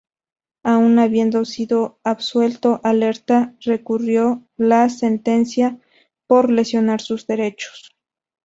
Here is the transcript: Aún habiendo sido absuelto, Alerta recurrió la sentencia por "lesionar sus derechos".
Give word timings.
Aún 0.63 0.97
habiendo 0.97 1.45
sido 1.45 1.99
absuelto, 2.03 2.81
Alerta 2.83 3.53
recurrió 3.63 4.41
la 4.57 4.89
sentencia 4.89 5.77
por 6.25 6.49
"lesionar 6.49 7.01
sus 7.01 7.27
derechos". 7.27 7.91